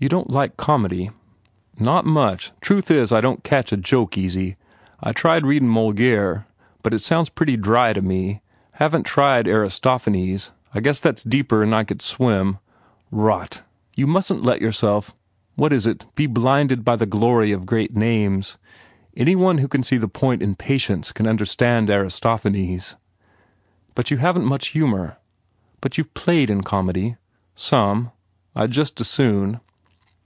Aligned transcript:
"You 0.00 0.10
don 0.10 0.26
t 0.26 0.32
like 0.34 0.58
comedy?" 0.58 1.08
"Not 1.78 2.04
much. 2.04 2.52
Truth 2.60 2.90
is, 2.90 3.10
I 3.10 3.22
don 3.22 3.36
t 3.36 3.40
catch 3.42 3.72
a 3.72 3.76
joke 3.78 4.18
easy. 4.18 4.56
I 5.00 5.12
ve 5.12 5.14
tried 5.14 5.46
readin 5.46 5.66
Moliere 5.70 6.44
but 6.82 6.92
it 6.92 6.98
sounds 6.98 7.30
pretty 7.30 7.56
dry 7.56 7.94
to 7.94 8.02
me. 8.02 8.42
Haven 8.72 9.02
t 9.02 9.08
tried 9.08 9.48
Aristo 9.48 9.96
phanes? 9.96 10.50
I 10.74 10.80
guess 10.80 11.00
that 11.00 11.20
s 11.20 11.24
deeper 11.24 11.62
n 11.62 11.72
I 11.72 11.84
could 11.84 12.02
swim" 12.02 12.58
"Rot! 13.26 13.62
You 13.96 14.06
mustn 14.06 14.40
t 14.40 14.44
let 14.44 14.60
yourself 14.60 15.14
what 15.54 15.72
is 15.72 15.86
it? 15.86 16.04
be 16.14 16.26
blinded 16.26 16.84
by 16.84 16.96
the 16.96 17.06
glory 17.06 17.50
of 17.52 17.64
great 17.64 17.96
names. 17.96 18.58
Any 19.16 19.34
one 19.36 19.56
who 19.56 19.68
can 19.68 19.82
see 19.82 19.96
the 19.96 20.06
point 20.06 20.42
in 20.42 20.54
Patience 20.54 21.12
can 21.12 21.26
under 21.26 21.46
stand 21.46 21.88
Aristophanes.... 21.88 22.94
But 23.94 24.10
you 24.10 24.18
haven 24.18 24.42
t 24.42 24.48
much 24.48 24.68
humour. 24.68 25.16
But 25.80 25.96
you 25.96 26.04
ve 26.04 26.10
played 26.12 26.50
in 26.50 26.60
comedy?" 26.60 27.16
"Some. 27.54 28.10
I 28.54 28.66
d 28.66 28.72
just 28.74 29.00
as 29.00 29.08
soon." 29.08 29.60